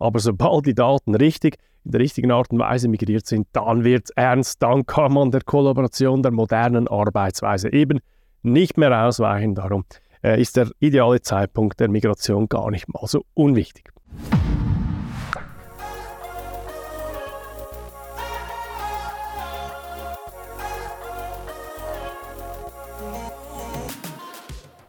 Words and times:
Aber 0.00 0.18
sobald 0.18 0.64
die 0.64 0.74
Daten 0.74 1.14
richtig, 1.14 1.58
in 1.84 1.92
der 1.92 2.00
richtigen 2.00 2.30
Art 2.30 2.50
und 2.50 2.58
Weise 2.58 2.88
migriert 2.88 3.26
sind, 3.26 3.48
dann 3.52 3.84
wird 3.84 4.04
es 4.04 4.10
ernst, 4.16 4.62
dann 4.62 4.86
kann 4.86 5.12
man 5.12 5.30
der 5.30 5.42
Kollaboration 5.42 6.22
der 6.22 6.32
modernen 6.32 6.88
Arbeitsweise 6.88 7.70
eben 7.70 8.00
nicht 8.42 8.78
mehr 8.78 9.06
ausweichen. 9.06 9.54
Darum 9.54 9.84
äh, 10.24 10.40
ist 10.40 10.56
der 10.56 10.70
ideale 10.78 11.20
Zeitpunkt 11.20 11.80
der 11.80 11.90
Migration 11.90 12.48
gar 12.48 12.70
nicht 12.70 12.88
mal 12.88 13.06
so 13.06 13.26
unwichtig. 13.34 13.90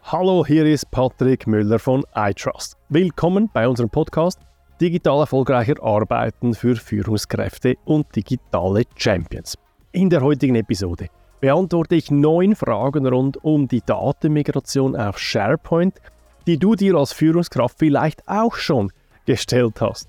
Hallo, 0.04 0.46
hier 0.46 0.64
ist 0.64 0.90
Patrick 0.90 1.46
Müller 1.46 1.78
von 1.78 2.04
iTrust. 2.14 2.78
Willkommen 2.88 3.50
bei 3.52 3.68
unserem 3.68 3.90
Podcast 3.90 4.38
Digital 4.82 5.20
erfolgreicher 5.20 5.80
Arbeiten 5.80 6.54
für 6.54 6.74
Führungskräfte 6.74 7.76
und 7.84 8.16
digitale 8.16 8.82
Champions. 8.96 9.56
In 9.92 10.10
der 10.10 10.22
heutigen 10.22 10.56
Episode 10.56 11.06
beantworte 11.40 11.94
ich 11.94 12.10
neun 12.10 12.56
Fragen 12.56 13.06
rund 13.06 13.36
um 13.44 13.68
die 13.68 13.80
Datenmigration 13.86 14.96
auf 14.96 15.20
SharePoint, 15.20 16.00
die 16.48 16.58
du 16.58 16.74
dir 16.74 16.96
als 16.96 17.12
Führungskraft 17.12 17.78
vielleicht 17.78 18.26
auch 18.26 18.56
schon 18.56 18.90
gestellt 19.24 19.80
hast. 19.80 20.08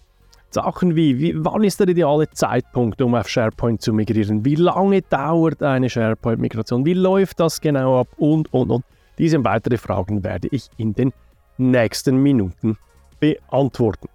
Sachen 0.49 0.95
wie, 0.95 1.19
wie, 1.19 1.35
wann 1.35 1.63
ist 1.63 1.79
der 1.79 1.89
ideale 1.89 2.27
Zeitpunkt, 2.31 2.99
um 2.99 3.13
auf 3.13 3.29
SharePoint 3.29 3.79
zu 3.79 3.93
migrieren? 3.93 4.43
Wie 4.43 4.55
lange 4.55 5.03
dauert 5.03 5.61
eine 5.61 5.87
SharePoint-Migration? 5.87 6.83
Wie 6.83 6.95
läuft 6.95 7.39
das 7.39 7.61
genau 7.61 7.99
ab? 7.99 8.07
Und, 8.17 8.51
und, 8.51 8.71
und. 8.71 8.83
Diese 9.19 9.37
und 9.37 9.45
weitere 9.45 9.77
Fragen 9.77 10.23
werde 10.23 10.47
ich 10.49 10.67
in 10.77 10.95
den 10.95 11.13
nächsten 11.59 12.17
Minuten 12.17 12.79
beantworten. 13.19 14.09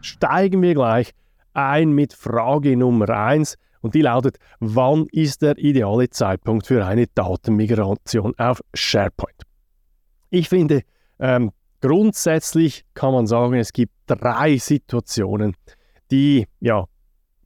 Steigen 0.00 0.62
wir 0.62 0.74
gleich 0.74 1.12
ein 1.54 1.90
mit 1.90 2.12
Frage 2.12 2.76
Nummer 2.76 3.08
1 3.08 3.56
und 3.80 3.94
die 3.94 4.02
lautet, 4.02 4.38
wann 4.60 5.06
ist 5.12 5.42
der 5.42 5.58
ideale 5.58 6.08
Zeitpunkt 6.10 6.66
für 6.66 6.84
eine 6.84 7.06
Datenmigration 7.14 8.34
auf 8.38 8.60
SharePoint? 8.74 9.42
Ich 10.30 10.48
finde, 10.48 10.82
ähm, 11.18 11.52
grundsätzlich 11.80 12.84
kann 12.94 13.12
man 13.12 13.26
sagen, 13.26 13.54
es 13.54 13.72
gibt 13.72 13.92
drei 14.06 14.56
Situationen, 14.56 15.54
die 16.10 16.46
ja 16.60 16.84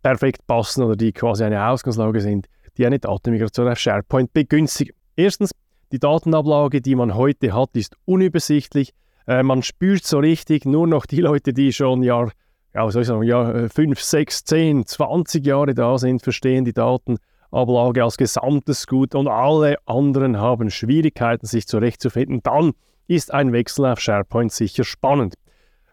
perfekt 0.03 0.47
passen 0.47 0.83
oder 0.83 0.97
die 0.97 1.13
quasi 1.13 1.45
eine 1.45 1.67
Ausgangslage 1.67 2.21
sind, 2.21 2.49
die 2.77 2.87
eine 2.87 2.99
Datenmigration 2.99 3.69
auf 3.69 3.79
SharePoint 3.79 4.33
begünstigen. 4.33 4.95
Erstens, 5.17 5.53
die 5.93 5.99
Datenablage, 5.99 6.81
die 6.81 6.95
man 6.95 7.15
heute 7.15 7.53
hat, 7.53 7.71
ist 7.75 7.97
unübersichtlich. 8.05 8.93
Äh, 9.27 9.43
man 9.43 9.63
spürt 9.63 10.05
so 10.05 10.19
richtig 10.19 10.65
nur 10.65 10.87
noch 10.87 11.07
die 11.07 11.21
Leute, 11.21 11.53
die 11.53 11.73
schon 11.73 12.03
Jahr, 12.03 12.33
ja, 12.75 12.91
soll 12.91 13.03
ich 13.03 13.09
sagen, 13.09 13.23
ja, 13.23 13.69
5, 13.69 14.01
6, 14.01 14.45
10, 14.45 14.87
20 14.87 15.47
Jahre 15.47 15.75
da 15.75 15.99
sind, 15.99 16.23
verstehen 16.23 16.65
die 16.65 16.73
Datenablage 16.73 18.03
als 18.03 18.17
gesamtes 18.17 18.87
Gut 18.87 19.15
und 19.15 19.29
alle 19.29 19.77
anderen 19.87 20.39
haben 20.39 20.71
Schwierigkeiten, 20.71 21.47
sich 21.47 21.67
zurechtzufinden. 21.67 22.41
Dann 22.43 22.73
ist 23.09 23.33
ein 23.33 23.53
Wechsel 23.53 23.87
auf 23.87 24.01
SharePoint 24.01 24.53
sicher 24.53 24.85
spannend. 24.85 25.35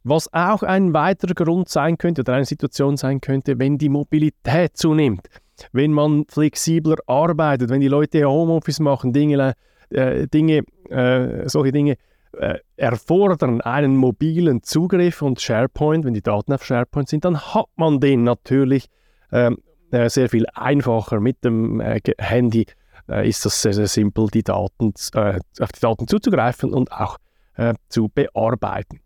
Was 0.04 0.34
auch 0.34 0.64
ein 0.64 0.94
weiterer 0.94 1.34
Grund 1.34 1.68
sein 1.68 1.98
könnte 1.98 2.22
oder 2.22 2.34
eine 2.34 2.46
Situation 2.46 2.96
sein 2.96 3.20
könnte, 3.20 3.60
wenn 3.60 3.78
die 3.78 3.90
Mobilität 3.90 4.78
zunimmt, 4.78 5.28
wenn 5.74 5.92
man 5.92 6.26
flexibler 6.30 6.96
arbeitet, 7.06 7.70
wenn 7.70 7.82
die 7.82 7.90
Leute 7.90 8.24
Homeoffice 8.24 8.80
machen, 8.80 9.12
Dinge, 9.12 9.54
äh, 9.90 10.28
Dinge 10.28 10.64
äh, 10.90 11.50
solche 11.50 11.74
Dinge 11.74 11.98
äh, 12.34 12.60
erfordern 12.76 13.62
einen 13.62 13.96
mobilen 13.96 14.64
Zugriff 14.64 15.22
und 15.22 15.42
SharePoint, 15.42 16.06
wenn 16.06 16.14
die 16.14 16.22
Daten 16.22 16.54
auf 16.54 16.64
SharePoint 16.64 17.10
sind, 17.10 17.26
dann 17.26 17.40
hat 17.40 17.68
man 17.76 18.00
den 18.00 18.24
natürlich 18.24 18.88
ähm, 19.32 19.58
äh, 19.92 20.10
sehr 20.10 20.30
viel 20.30 20.46
einfacher 20.54 21.20
mit 21.20 21.44
dem 21.44 21.80
äh, 21.80 22.00
Handy. 22.20 22.68
Äh, 23.08 23.28
ist 23.28 23.44
das 23.46 23.62
sehr, 23.62 23.74
sehr 23.74 23.88
simpel, 23.88 24.28
die 24.28 24.44
Daten, 24.44 24.94
auf 24.94 25.72
die 25.72 25.80
Daten 25.80 26.08
zuzugreifen 26.08 26.74
und 26.74 26.92
auch 26.92 27.18
zu 27.90 28.08
bearbeiten. 28.08 29.02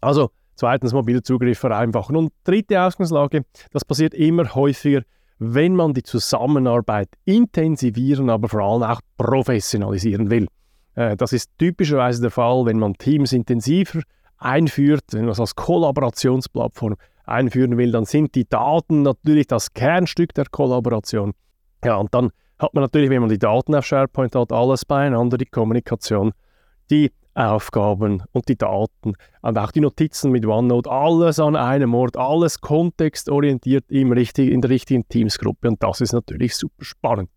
Also 0.00 0.30
zweitens 0.56 0.92
mobile 0.92 1.22
Zugriff 1.22 1.60
vereinfachen. 1.60 2.16
Und 2.16 2.32
dritte 2.42 2.82
Ausgangslage, 2.82 3.44
das 3.70 3.84
passiert 3.84 4.14
immer 4.14 4.52
häufiger, 4.56 5.02
wenn 5.38 5.76
man 5.76 5.94
die 5.94 6.02
Zusammenarbeit 6.02 7.08
intensivieren, 7.24 8.30
aber 8.30 8.48
vor 8.48 8.62
allem 8.62 8.82
auch 8.82 9.00
professionalisieren 9.16 10.28
will. 10.28 10.48
Äh, 10.94 11.16
das 11.16 11.32
ist 11.32 11.50
typischerweise 11.58 12.22
der 12.22 12.30
Fall, 12.30 12.66
wenn 12.66 12.78
man 12.78 12.94
Teams 12.94 13.32
intensiver 13.32 14.00
einführt, 14.38 15.04
wenn 15.12 15.22
man 15.22 15.30
es 15.30 15.40
als 15.40 15.54
Kollaborationsplattform 15.54 16.96
einführen 17.24 17.78
will, 17.78 17.92
dann 17.92 18.04
sind 18.04 18.34
die 18.34 18.48
Daten 18.48 19.02
natürlich 19.02 19.46
das 19.46 19.72
Kernstück 19.72 20.34
der 20.34 20.46
Kollaboration. 20.50 21.32
Ja, 21.84 21.96
und 21.96 22.14
dann 22.14 22.30
hat 22.58 22.74
man 22.74 22.82
natürlich, 22.82 23.10
wenn 23.10 23.20
man 23.20 23.30
die 23.30 23.38
Daten 23.38 23.74
auf 23.74 23.84
SharePoint 23.84 24.34
hat, 24.34 24.52
alles 24.52 24.84
beieinander, 24.84 25.38
die 25.38 25.46
Kommunikation, 25.46 26.32
die 26.90 27.10
Aufgaben 27.34 28.22
und 28.32 28.48
die 28.48 28.56
Daten 28.56 29.14
und 29.42 29.58
auch 29.58 29.72
die 29.72 29.80
Notizen 29.80 30.30
mit 30.30 30.46
OneNote, 30.46 30.90
alles 30.90 31.40
an 31.40 31.56
einem 31.56 31.94
Ort, 31.94 32.16
alles 32.16 32.60
kontextorientiert 32.60 33.90
im 33.90 34.12
richtig, 34.12 34.52
in 34.52 34.60
der 34.60 34.70
richtigen 34.70 35.08
Teamsgruppe 35.08 35.68
und 35.68 35.82
das 35.82 36.00
ist 36.00 36.12
natürlich 36.12 36.54
super 36.54 36.84
spannend. 36.84 37.30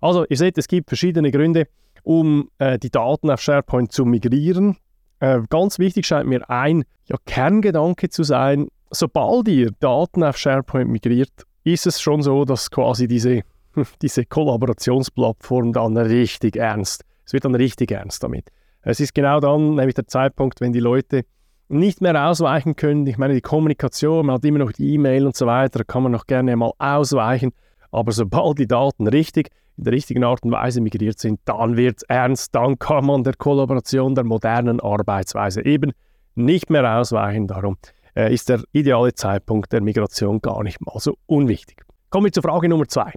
Also 0.00 0.24
ihr 0.28 0.36
seht, 0.36 0.56
es 0.56 0.68
gibt 0.68 0.88
verschiedene 0.88 1.32
Gründe, 1.32 1.66
um 2.04 2.50
äh, 2.58 2.78
die 2.78 2.90
Daten 2.90 3.30
auf 3.30 3.40
SharePoint 3.40 3.90
zu 3.90 4.04
migrieren. 4.04 4.76
Äh, 5.18 5.40
ganz 5.50 5.78
wichtig 5.78 6.06
scheint 6.06 6.28
mir 6.28 6.48
ein 6.48 6.84
ja, 7.06 7.16
Kerngedanke 7.26 8.08
zu 8.08 8.22
sein, 8.22 8.68
sobald 8.90 9.48
ihr 9.48 9.70
Daten 9.80 10.22
auf 10.22 10.38
SharePoint 10.38 10.90
migriert, 10.90 11.32
ist 11.64 11.86
es 11.86 12.00
schon 12.00 12.22
so, 12.22 12.44
dass 12.44 12.70
quasi 12.70 13.08
diese, 13.08 13.42
diese 14.02 14.24
Kollaborationsplattform 14.24 15.72
dann 15.72 15.96
richtig 15.96 16.56
ernst, 16.56 17.04
es 17.24 17.32
wird 17.32 17.44
dann 17.44 17.54
richtig 17.54 17.90
ernst 17.90 18.22
damit. 18.22 18.50
Es 18.82 19.00
ist 19.00 19.14
genau 19.14 19.40
dann 19.40 19.76
nämlich 19.76 19.94
der 19.94 20.06
Zeitpunkt, 20.06 20.60
wenn 20.60 20.72
die 20.72 20.80
Leute 20.80 21.24
nicht 21.68 22.02
mehr 22.02 22.28
ausweichen 22.28 22.76
können. 22.76 23.06
Ich 23.06 23.16
meine, 23.16 23.32
die 23.32 23.40
Kommunikation, 23.40 24.26
man 24.26 24.36
hat 24.36 24.44
immer 24.44 24.58
noch 24.58 24.72
die 24.72 24.92
E-Mail 24.92 25.26
und 25.26 25.34
so 25.34 25.46
weiter, 25.46 25.78
da 25.78 25.84
kann 25.84 26.02
man 26.02 26.12
noch 26.12 26.26
gerne 26.26 26.54
mal 26.54 26.72
ausweichen. 26.78 27.52
Aber 27.90 28.12
sobald 28.12 28.58
die 28.58 28.66
Daten 28.66 29.06
richtig, 29.06 29.50
in 29.76 29.84
der 29.84 29.92
richtigen 29.92 30.24
Art 30.24 30.42
und 30.42 30.52
Weise 30.52 30.80
migriert 30.80 31.18
sind, 31.18 31.40
dann 31.44 31.76
wird 31.76 31.98
es 31.98 32.02
ernst, 32.04 32.54
dann 32.54 32.78
kann 32.78 33.06
man 33.06 33.24
der 33.24 33.34
Kollaboration 33.34 34.14
der 34.14 34.24
modernen 34.24 34.80
Arbeitsweise 34.80 35.64
eben 35.64 35.92
nicht 36.34 36.70
mehr 36.70 36.98
ausweichen. 36.98 37.46
Darum 37.46 37.76
äh, 38.16 38.32
ist 38.32 38.48
der 38.48 38.62
ideale 38.72 39.14
Zeitpunkt 39.14 39.72
der 39.72 39.80
Migration 39.80 40.40
gar 40.40 40.62
nicht 40.62 40.80
mal 40.80 40.98
so 40.98 41.16
unwichtig. 41.26 41.82
Kommen 42.10 42.26
wir 42.26 42.32
zur 42.32 42.42
Frage 42.42 42.68
Nummer 42.68 42.86
zwei. 42.86 43.12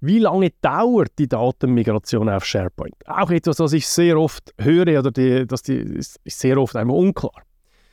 Wie 0.00 0.18
lange 0.18 0.50
dauert 0.62 1.18
die 1.18 1.28
Datenmigration 1.28 2.28
auf 2.30 2.44
SharePoint? 2.44 2.94
Auch 3.06 3.30
etwas, 3.30 3.58
das 3.58 3.74
ich 3.74 3.86
sehr 3.86 4.18
oft 4.18 4.54
höre 4.58 4.98
oder 4.98 5.10
die, 5.10 5.46
das 5.46 5.62
die, 5.62 5.76
ist 5.76 6.20
sehr 6.24 6.56
oft 6.58 6.74
einmal 6.74 6.96
unklar. 6.96 7.42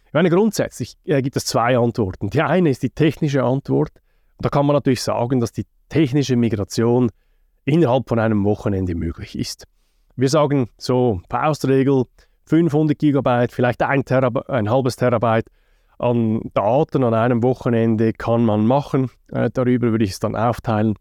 Ich 0.05 0.13
meine, 0.13 0.29
grundsätzlich 0.29 0.95
äh, 1.03 1.22
gibt 1.22 1.35
es 1.35 1.45
zwei 1.45 1.78
Antworten. 1.78 2.29
Die 2.29 2.41
eine 2.41 2.69
ist 2.69 2.81
die 2.81 2.89
technische 2.89 3.44
Antwort. 3.44 3.91
Da 4.39 4.49
kann 4.49 4.66
man 4.66 4.73
natürlich 4.73 5.03
sagen, 5.03 5.41
dass 5.41 5.51
die 5.51 5.66
technische 5.89 6.38
Migration 6.38 7.11
innerhalb 7.67 8.07
von 8.07 8.17
einem 8.17 8.44
Wochenende 8.45 8.95
möglich 8.95 9.38
ist. 9.38 9.66
Wir 10.16 10.29
sagen 10.29 10.69
so, 10.78 11.22
Faustregel, 11.29 12.05
500 12.45 12.97
GB, 12.97 13.47
vielleicht 13.50 13.83
ein, 13.83 14.05
Terab 14.05 14.50
ein 14.50 14.69
halbes 14.69 14.95
Terabyte 14.95 15.47
an 16.00 16.41
Daten 16.53 17.03
an 17.03 17.13
einem 17.13 17.44
Wochenende 17.44 18.13
kann 18.13 18.45
man 18.45 18.66
machen. 18.66 19.09
Äh, 19.31 19.50
darüber 19.51 19.91
würde 19.91 20.05
ich 20.05 20.11
es 20.11 20.19
dann 20.19 20.35
aufteilen. 20.35 20.95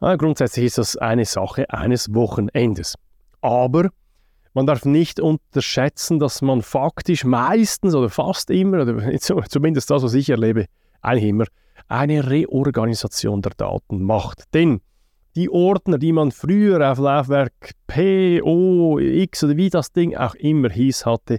Ja, 0.00 0.16
grundsätzlich 0.16 0.66
ist 0.66 0.78
das 0.78 0.96
eine 0.96 1.24
Sache 1.24 1.68
eines 1.70 2.14
Wochenendes. 2.14 2.94
Aber 3.40 3.88
man 4.54 4.66
darf 4.66 4.84
nicht 4.84 5.20
unterschätzen, 5.20 6.18
dass 6.18 6.42
man 6.42 6.62
faktisch 6.62 7.24
meistens 7.24 7.94
oder 7.94 8.10
fast 8.10 8.50
immer, 8.50 8.82
oder 8.82 9.18
zumindest 9.48 9.90
das, 9.90 10.02
was 10.02 10.14
ich 10.14 10.30
erlebe, 10.30 10.66
eigentlich 11.00 11.30
immer, 11.30 11.46
eine 11.88 12.30
Reorganisation 12.30 13.42
der 13.42 13.52
Daten 13.56 14.02
macht. 14.02 14.44
Denn 14.54 14.82
die 15.34 15.50
Ordner, 15.50 15.98
die 15.98 16.12
man 16.12 16.30
früher 16.30 16.90
auf 16.90 16.98
Laufwerk 16.98 17.72
P, 17.86 18.42
O, 18.42 18.98
X 18.98 19.44
oder 19.44 19.56
wie 19.56 19.70
das 19.70 19.92
Ding 19.92 20.16
auch 20.16 20.34
immer 20.34 20.70
hieß 20.70 21.06
hatte, 21.06 21.38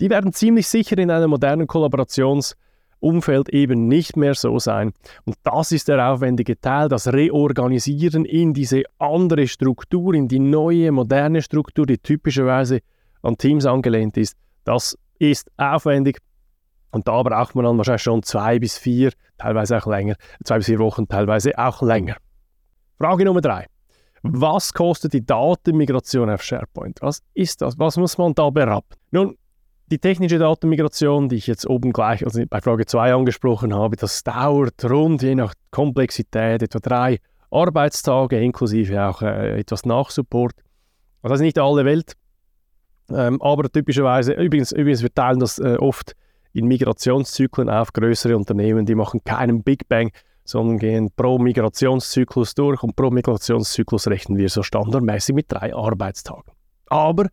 die 0.00 0.10
werden 0.10 0.32
ziemlich 0.32 0.66
sicher 0.68 0.98
in 0.98 1.10
einer 1.10 1.28
modernen 1.28 1.66
Kollaborations- 1.66 2.54
Umfeld 3.00 3.48
eben 3.50 3.88
nicht 3.88 4.16
mehr 4.16 4.34
so 4.34 4.58
sein. 4.58 4.92
Und 5.24 5.36
das 5.42 5.72
ist 5.72 5.88
der 5.88 6.10
aufwendige 6.10 6.60
Teil, 6.60 6.88
das 6.88 7.12
Reorganisieren 7.12 8.24
in 8.24 8.54
diese 8.54 8.84
andere 8.98 9.46
Struktur, 9.46 10.14
in 10.14 10.28
die 10.28 10.38
neue, 10.38 10.92
moderne 10.92 11.42
Struktur, 11.42 11.86
die 11.86 11.98
typischerweise 11.98 12.80
an 13.22 13.36
Teams 13.36 13.66
angelehnt 13.66 14.16
ist. 14.16 14.36
Das 14.64 14.98
ist 15.18 15.50
aufwendig. 15.56 16.18
Und 16.90 17.06
da 17.08 17.22
braucht 17.22 17.54
man 17.54 17.64
dann 17.64 17.76
wahrscheinlich 17.76 18.02
schon 18.02 18.22
zwei 18.22 18.58
bis 18.58 18.78
vier, 18.78 19.12
teilweise 19.38 19.76
auch 19.76 19.86
länger, 19.86 20.14
zwei 20.44 20.58
bis 20.58 20.66
vier 20.66 20.78
Wochen, 20.78 21.06
teilweise 21.06 21.58
auch 21.58 21.82
länger. 21.82 22.16
Frage 22.98 23.24
Nummer 23.24 23.40
drei. 23.40 23.66
Was 24.22 24.72
kostet 24.72 25.12
die 25.12 25.24
Datenmigration 25.24 26.30
auf 26.30 26.42
SharePoint? 26.42 27.00
Was 27.02 27.22
ist 27.34 27.62
das? 27.62 27.78
Was 27.78 27.96
muss 27.96 28.18
man 28.18 28.34
da 28.34 28.50
berappen? 28.50 28.96
Nun, 29.10 29.36
Die 29.88 30.00
technische 30.00 30.38
Datenmigration, 30.38 31.28
die 31.28 31.36
ich 31.36 31.46
jetzt 31.46 31.64
oben 31.68 31.92
gleich 31.92 32.24
also 32.24 32.42
bei 32.48 32.60
Frage 32.60 32.86
2 32.86 33.14
angesprochen 33.14 33.72
habe, 33.72 33.94
das 33.94 34.24
dauert 34.24 34.84
rund 34.84 35.22
je 35.22 35.36
nach 35.36 35.54
Komplexität 35.70 36.60
etwa 36.62 36.80
drei 36.80 37.18
Arbeitstage, 37.52 38.40
inklusive 38.40 39.00
auch 39.00 39.22
äh, 39.22 39.60
etwas 39.60 39.86
Nachsupport. 39.86 40.54
Das 41.22 41.34
ist 41.34 41.40
nicht 41.40 41.58
alle 41.60 41.84
Welt, 41.84 42.14
ähm, 43.10 43.40
aber 43.40 43.70
typischerweise, 43.70 44.32
übrigens, 44.32 44.72
übrigens, 44.72 45.02
wir 45.02 45.14
teilen 45.14 45.38
das 45.38 45.60
äh, 45.60 45.76
oft 45.78 46.16
in 46.52 46.66
Migrationszyklen 46.66 47.70
auf. 47.70 47.92
Größere 47.92 48.36
Unternehmen, 48.36 48.86
die 48.86 48.96
machen 48.96 49.22
keinen 49.24 49.62
Big 49.62 49.88
Bang, 49.88 50.10
sondern 50.48 50.78
gehen 50.78 51.10
pro 51.14 51.38
Migrationszyklus 51.38 52.54
durch 52.54 52.82
und 52.82 52.96
pro 52.96 53.10
Migrationszyklus 53.10 54.08
rechnen 54.08 54.38
wir 54.38 54.48
so 54.48 54.62
standardmäßig 54.62 55.34
mit 55.34 55.46
drei 55.48 55.74
Arbeitstagen. 55.74 56.52
Aber 56.86 57.26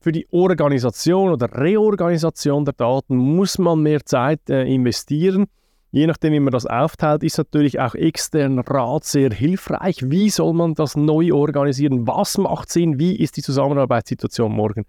für 0.00 0.12
die 0.12 0.26
Organisation 0.30 1.30
oder 1.30 1.48
Reorganisation 1.52 2.64
der 2.64 2.74
Daten 2.74 3.16
muss 3.16 3.58
man 3.58 3.82
mehr 3.82 4.04
Zeit 4.04 4.48
äh, 4.50 4.64
investieren. 4.64 5.46
Je 5.90 6.06
nachdem, 6.06 6.32
wie 6.32 6.40
man 6.40 6.52
das 6.52 6.66
aufteilt, 6.66 7.22
ist 7.22 7.38
natürlich 7.38 7.80
auch 7.80 7.94
externer 7.94 8.62
Rat 8.68 9.04
sehr 9.04 9.30
hilfreich. 9.30 10.10
Wie 10.10 10.30
soll 10.30 10.52
man 10.52 10.74
das 10.74 10.96
neu 10.96 11.32
organisieren? 11.32 12.06
Was 12.06 12.36
macht 12.36 12.70
Sinn? 12.70 12.98
Wie 12.98 13.16
ist 13.16 13.36
die 13.36 13.42
Zusammenarbeitssituation 13.42 14.52
morgen? 14.52 14.84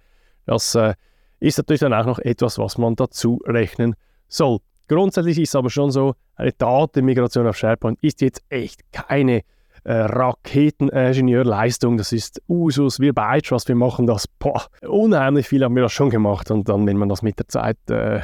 Das 0.45 0.75
äh, 0.75 0.95
ist 1.39 1.57
natürlich 1.57 1.81
dann 1.81 1.93
auch 1.93 2.05
noch 2.05 2.19
etwas, 2.19 2.57
was 2.57 2.77
man 2.77 2.95
dazu 2.95 3.39
rechnen 3.45 3.95
soll. 4.27 4.59
Grundsätzlich 4.87 5.39
ist 5.39 5.49
es 5.49 5.55
aber 5.55 5.69
schon 5.69 5.91
so, 5.91 6.15
eine 6.35 6.53
Datenmigration 6.53 7.45
auf 7.47 7.57
SharePoint 7.57 7.99
ist 8.01 8.21
jetzt 8.21 8.41
echt 8.49 8.81
keine 8.91 9.43
äh, 9.83 9.93
Raketeningenieurleistung. 9.93 11.97
Das 11.97 12.11
ist 12.11 12.41
Usus, 12.47 12.99
wir 12.99 13.13
bei 13.13 13.39
iTrust, 13.39 13.67
wir 13.67 13.75
machen 13.75 14.07
das. 14.07 14.27
Boah, 14.39 14.65
unheimlich 14.81 15.47
viel 15.47 15.63
haben 15.63 15.75
wir 15.75 15.83
das 15.83 15.93
schon 15.93 16.09
gemacht. 16.09 16.49
Und 16.51 16.69
dann, 16.69 16.85
wenn 16.87 16.97
man 16.97 17.09
das 17.09 17.21
mit 17.21 17.39
der 17.39 17.47
Zeit, 17.47 17.77
äh, 17.89 18.17
äh, 18.17 18.21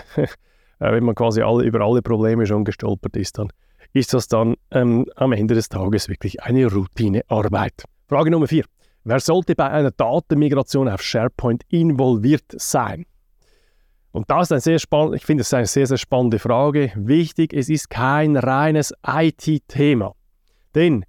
wenn 0.80 1.04
man 1.04 1.15
quasi 1.15 1.42
alle, 1.42 1.63
über 1.63 1.81
alle 1.81 2.01
Probleme 2.01 2.45
schon 2.45 2.66
gestolpert 2.66 3.16
ist, 3.18 3.38
dann 3.38 3.50
ist 3.94 4.13
das 4.13 4.27
dann 4.27 4.56
ähm, 4.71 5.06
am 5.16 5.33
Ende 5.33 5.56
des 5.56 5.69
Tages 5.69 6.09
wirklich 6.09 6.44
eine 6.44 6.71
Routinearbeit. 6.71 7.83
Frage 8.07 8.31
Nummer 8.31 8.48
vier. 8.48 8.66
Wer 9.06 9.19
sollte 9.19 9.54
bei 9.54 9.69
einer 9.69 9.92
Datenmigration 9.92 10.88
auf 10.88 11.01
SharePoint 11.01 11.63
involviert 11.68 12.45
sein? 12.56 13.06
Und 14.13 14.30
das 14.30 14.44
ist 14.44 14.51
ein 14.51 14.60
sehr 14.60 14.80
spannend, 14.80 15.15
ich 15.15 15.25
finde 15.25 15.42
es 15.42 15.54
eine 15.56 15.65
sehr, 15.65 15.88
sehr 15.88 15.98
spannende 15.98 16.38
Frage. 16.38 16.92
Wichtig, 16.95 17.51
es 17.51 17.68
ist 17.68 17.89
kein 17.89 18.38
reines 18.38 18.94
IT-Thema. 19.06 20.13
Denn, 20.75 21.04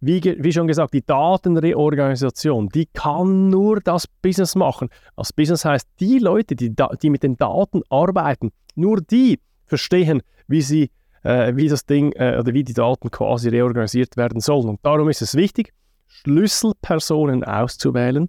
wie, 0.00 0.22
wie, 0.22 0.52
schon 0.52 0.66
gesagt, 0.66 0.92
die 0.92 1.04
Datenreorganisation, 1.04 2.68
die 2.68 2.86
kann 2.92 3.48
nur 3.48 3.80
das 3.80 4.06
Business 4.06 4.56
machen. 4.56 4.90
Das 5.16 5.32
Business 5.32 5.64
heißt, 5.64 5.88
die 6.00 6.18
Leute, 6.18 6.54
die, 6.54 6.74
die 7.02 7.10
mit 7.10 7.22
den 7.22 7.38
Daten 7.38 7.82
arbeiten, 7.88 8.52
nur 8.74 9.00
die 9.00 9.40
verstehen, 9.64 10.20
wie 10.46 10.60
sie, 10.60 10.90
äh, 11.22 11.56
wie 11.56 11.68
das 11.68 11.86
Ding 11.86 12.12
äh, 12.12 12.36
oder 12.38 12.52
wie 12.52 12.64
die 12.64 12.74
Daten 12.74 13.10
quasi 13.10 13.48
reorganisiert 13.48 14.18
werden 14.18 14.40
sollen. 14.40 14.68
Und 14.68 14.80
darum 14.82 15.08
ist 15.08 15.22
es 15.22 15.34
wichtig, 15.34 15.72
Schlüsselpersonen 16.08 17.42
auszuwählen, 17.42 18.28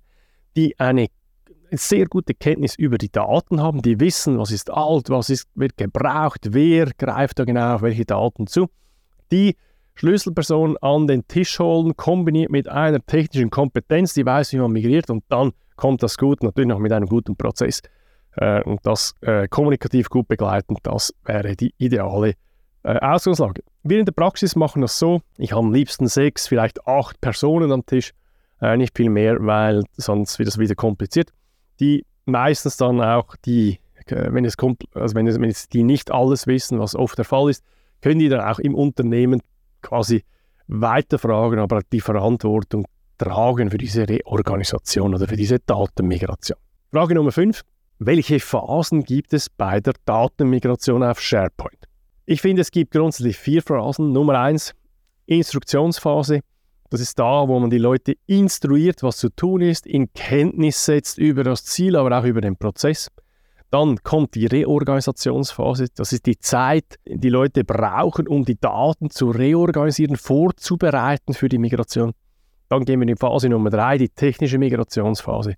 die 0.55 0.79
eine 0.79 1.07
sehr 1.77 2.05
gute 2.07 2.33
Kenntnis 2.33 2.75
über 2.75 2.97
die 2.97 3.11
Daten 3.11 3.61
haben, 3.61 3.81
die 3.81 3.99
wissen, 3.99 4.37
was 4.37 4.51
ist 4.51 4.69
alt, 4.71 5.09
was 5.09 5.29
ist, 5.29 5.47
wird 5.55 5.77
gebraucht, 5.77 6.49
wer 6.51 6.91
greift 6.97 7.39
da 7.39 7.45
genau 7.45 7.75
auf 7.75 7.81
welche 7.81 8.05
Daten 8.05 8.47
zu. 8.47 8.69
Die 9.31 9.55
Schlüsselpersonen 9.95 10.77
an 10.77 11.07
den 11.07 11.27
Tisch 11.27 11.59
holen, 11.59 11.95
kombiniert 11.95 12.51
mit 12.51 12.67
einer 12.67 13.05
technischen 13.05 13.49
Kompetenz, 13.49 14.13
die 14.13 14.25
weiß, 14.25 14.53
wie 14.53 14.57
man 14.57 14.71
migriert 14.71 15.09
und 15.09 15.23
dann 15.29 15.51
kommt 15.75 16.03
das 16.03 16.17
gut, 16.17 16.43
natürlich 16.43 16.69
noch 16.69 16.79
mit 16.79 16.91
einem 16.91 17.07
guten 17.07 17.35
Prozess 17.35 17.81
äh, 18.37 18.61
und 18.63 18.79
das 18.83 19.15
äh, 19.21 19.47
kommunikativ 19.47 20.09
gut 20.09 20.27
begleiten, 20.27 20.77
das 20.83 21.13
wäre 21.25 21.55
die 21.55 21.73
ideale 21.77 22.35
äh, 22.83 22.97
Ausgangslage. 22.99 23.63
Wir 23.83 23.99
in 23.99 24.05
der 24.05 24.13
Praxis 24.13 24.55
machen 24.55 24.81
das 24.81 24.97
so, 24.97 25.21
ich 25.37 25.51
habe 25.51 25.65
am 25.65 25.73
liebsten 25.73 26.07
sechs, 26.07 26.47
vielleicht 26.47 26.87
acht 26.87 27.19
Personen 27.21 27.71
am 27.71 27.85
Tisch, 27.85 28.13
äh, 28.61 28.77
nicht 28.77 28.95
viel 28.95 29.09
mehr, 29.09 29.37
weil 29.39 29.83
sonst 29.97 30.39
wird 30.39 30.49
es 30.49 30.57
wieder 30.57 30.75
kompliziert, 30.75 31.31
die 31.81 32.05
meistens 32.25 32.77
dann 32.77 33.01
auch 33.01 33.35
die, 33.45 33.79
äh, 34.05 34.31
wenn 34.31 34.45
es 34.45 34.55
kommt, 34.55 34.83
also 34.93 35.15
wenn, 35.15 35.27
es, 35.27 35.39
wenn 35.39 35.49
es 35.49 35.67
die 35.67 35.83
nicht 35.83 36.11
alles 36.11 36.47
wissen, 36.47 36.79
was 36.79 36.95
oft 36.95 37.17
der 37.17 37.25
Fall 37.25 37.49
ist, 37.49 37.63
können 38.01 38.19
die 38.19 38.29
dann 38.29 38.41
auch 38.41 38.59
im 38.59 38.75
Unternehmen 38.75 39.41
quasi 39.81 40.23
weiterfragen, 40.67 41.59
aber 41.59 41.81
die 41.91 41.99
Verantwortung 41.99 42.85
tragen 43.17 43.69
für 43.69 43.77
diese 43.77 44.07
Reorganisation 44.07 45.13
oder 45.13 45.27
für 45.27 45.35
diese 45.35 45.59
Datenmigration. 45.59 46.57
Frage 46.91 47.15
Nummer 47.15 47.31
5. 47.31 47.61
Welche 47.99 48.39
Phasen 48.39 49.03
gibt 49.03 49.33
es 49.33 49.49
bei 49.49 49.79
der 49.79 49.93
Datenmigration 50.05 51.03
auf 51.03 51.21
SharePoint? 51.21 51.87
Ich 52.25 52.41
finde, 52.41 52.61
es 52.61 52.71
gibt 52.71 52.93
grundsätzlich 52.93 53.37
vier 53.37 53.61
Phasen. 53.61 54.11
Nummer 54.11 54.39
eins, 54.39 54.73
Instruktionsphase. 55.27 56.41
Das 56.91 56.99
ist 56.99 57.17
da, 57.17 57.47
wo 57.47 57.57
man 57.57 57.69
die 57.69 57.77
Leute 57.77 58.17
instruiert, 58.27 59.01
was 59.01 59.15
zu 59.15 59.29
tun 59.29 59.61
ist, 59.61 59.87
in 59.87 60.11
Kenntnis 60.11 60.83
setzt 60.83 61.17
über 61.17 61.45
das 61.45 61.63
Ziel, 61.63 61.95
aber 61.95 62.19
auch 62.19 62.25
über 62.25 62.41
den 62.41 62.57
Prozess. 62.57 63.09
Dann 63.69 64.03
kommt 64.03 64.35
die 64.35 64.45
Reorganisationsphase. 64.45 65.87
Das 65.95 66.11
ist 66.11 66.25
die 66.25 66.37
Zeit, 66.37 66.99
die 67.07 67.29
Leute 67.29 67.63
brauchen, 67.63 68.27
um 68.27 68.43
die 68.43 68.59
Daten 68.59 69.09
zu 69.09 69.29
reorganisieren, 69.29 70.17
vorzubereiten 70.17 71.33
für 71.33 71.47
die 71.47 71.59
Migration. 71.59 72.11
Dann 72.67 72.83
gehen 72.83 72.99
wir 72.99 73.07
in 73.07 73.15
Phase 73.15 73.47
Nummer 73.47 73.69
drei, 73.69 73.97
die 73.97 74.09
technische 74.09 74.57
Migrationsphase. 74.57 75.53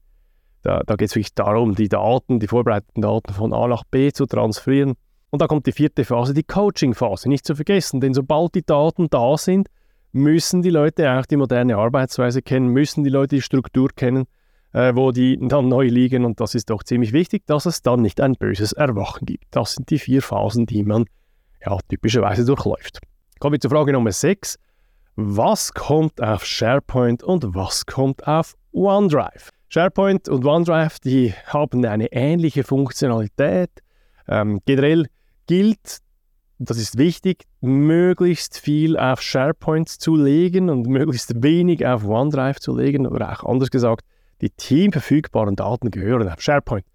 Da, 0.62 0.84
da 0.86 0.96
geht 0.96 1.10
es 1.10 1.16
wirklich 1.16 1.34
darum, 1.34 1.74
die 1.74 1.90
Daten, 1.90 2.40
die 2.40 2.48
vorbereiteten 2.48 3.02
Daten 3.02 3.34
von 3.34 3.54
A 3.54 3.68
nach 3.68 3.84
B 3.90 4.12
zu 4.12 4.28
transferieren. 4.28 4.94
Und 5.32 5.42
da 5.42 5.48
kommt 5.48 5.66
die 5.66 5.72
vierte 5.72 6.06
Phase, 6.06 6.36
die 6.36 6.44
Coaching-Phase. 6.44 7.28
Nicht 7.28 7.48
zu 7.48 7.56
vergessen, 7.56 8.02
denn 8.02 8.14
sobald 8.14 8.54
die 8.54 8.64
Daten 8.64 9.10
da 9.10 9.36
sind, 9.36 9.70
müssen 10.14 10.62
die 10.62 10.70
Leute 10.70 11.12
auch 11.12 11.26
die 11.26 11.38
moderne 11.38 11.78
Arbeitsweise 11.78 12.42
kennen, 12.42 12.68
müssen 12.68 13.04
die 13.04 13.10
Leute 13.10 13.36
die 13.36 13.42
Struktur 13.42 13.90
kennen, 13.96 14.26
äh, 14.72 14.96
wo 14.96 15.12
die 15.12 15.38
dann 15.42 15.68
neu 15.68 15.88
liegen. 15.88 16.24
Und 16.24 16.40
das 16.40 16.56
ist 16.56 16.70
doch 16.70 16.84
ziemlich 16.84 17.12
wichtig, 17.12 17.46
dass 17.48 17.66
es 17.66 17.82
dann 17.82 18.02
nicht 18.02 18.22
ein 18.22 18.36
böses 18.36 18.74
Erwachen 18.74 19.26
gibt. 19.26 19.46
Das 19.52 19.74
sind 19.74 19.90
die 19.90 20.00
vier 20.00 20.22
Phasen, 20.22 20.66
die 20.66 20.84
man 20.84 21.06
ja, 21.66 21.78
typischerweise 21.90 22.46
durchläuft. 22.46 23.00
Kommen 23.40 23.54
wir 23.54 23.60
zur 23.60 23.72
Frage 23.72 23.92
Nummer 23.92 24.12
6. 24.12 24.58
Was 25.16 25.74
kommt 25.74 26.22
auf 26.22 26.46
SharePoint 26.46 27.24
und 27.24 27.54
was 27.54 27.86
kommt 27.86 28.28
auf 28.28 28.56
OneDrive? 28.72 29.50
SharePoint 29.70 30.30
und 30.30 30.46
OneDrive, 30.46 31.00
die 31.00 31.34
haben 31.48 31.86
eine 31.86 32.12
ähnliche 32.12 32.64
Funktionalität. 32.64 33.72
Ähm, 34.28 34.62
generell 34.66 35.08
gilt, 35.48 36.00
das 36.60 36.78
ist 36.78 36.98
wichtig, 36.98 37.46
möglichst 37.62 38.58
viel 38.58 38.98
auf 38.98 39.22
SharePoint 39.22 39.90
zu 39.90 40.16
legen 40.16 40.70
und 40.70 40.88
möglichst 40.88 41.44
wenig 41.44 41.86
auf 41.86 42.06
OneDrive 42.06 42.60
zu 42.60 42.76
legen 42.76 43.08
oder 43.08 43.32
auch 43.32 43.44
anders 43.44 43.72
gesagt, 43.72 44.06
die 44.42 44.50
teamverfügbaren 44.50 45.56
Daten 45.56 45.92
gehören 45.92 46.30
auf 46.30 46.42
SharePoint. 46.42 46.86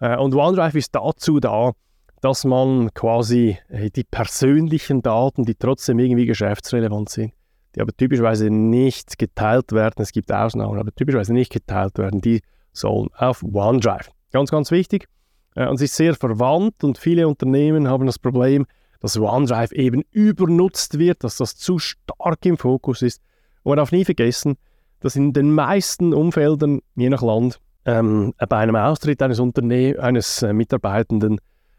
Äh, 0.00 0.16
und 0.16 0.34
OneDrive 0.34 0.74
ist 0.74 0.94
dazu 0.94 1.40
da, 1.40 1.72
dass 2.20 2.44
man 2.44 2.92
quasi 2.94 3.58
äh, 3.68 3.90
die 3.90 4.04
persönlichen 4.04 5.02
Daten, 5.02 5.44
die 5.44 5.54
trotzdem 5.54 5.98
irgendwie 5.98 6.26
geschäftsrelevant 6.26 7.08
sind, 7.08 7.32
die 7.74 7.80
aber 7.80 7.92
typischerweise 7.96 8.50
nicht 8.50 9.18
geteilt 9.18 9.72
werden, 9.72 10.02
es 10.02 10.12
gibt 10.12 10.32
Ausnahmen, 10.32 10.78
aber 10.78 10.94
typischerweise 10.94 11.32
nicht 11.32 11.52
geteilt 11.52 11.98
werden, 11.98 12.20
die 12.20 12.40
sollen 12.72 13.08
auf 13.16 13.42
OneDrive. 13.42 14.10
Ganz, 14.32 14.50
ganz 14.50 14.70
wichtig. 14.70 15.06
Äh, 15.54 15.68
und 15.68 15.76
es 15.76 15.82
ist 15.82 15.96
sehr 15.96 16.14
verwandt 16.14 16.82
und 16.84 16.98
viele 16.98 17.28
Unternehmen 17.28 17.88
haben 17.88 18.06
das 18.06 18.18
Problem, 18.18 18.66
dass 19.00 19.18
OneDrive 19.18 19.72
eben 19.72 20.02
übernutzt 20.10 20.98
wird, 20.98 21.24
dass 21.24 21.36
das 21.36 21.56
zu 21.56 21.78
stark 21.78 22.44
im 22.44 22.58
Fokus 22.58 23.02
ist. 23.02 23.20
Und 23.62 23.70
man 23.70 23.78
darf 23.78 23.92
nie 23.92 24.04
vergessen, 24.04 24.56
dass 25.00 25.16
in 25.16 25.32
den 25.32 25.52
meisten 25.52 26.14
Umfeldern, 26.14 26.80
je 26.94 27.08
nach 27.08 27.22
Land, 27.22 27.60
ähm, 27.84 28.34
bei 28.48 28.56
einem 28.56 28.76
Austritt 28.76 29.22
eines 29.22 29.38
Unternehmens, 29.38 29.98
eines 29.98 30.42
äh, 30.42 30.52
Mitarbeitenden 30.52 31.38